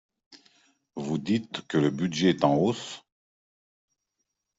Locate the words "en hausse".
2.43-3.03